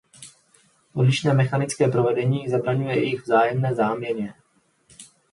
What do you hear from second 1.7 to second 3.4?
provedení zabraňuje jejich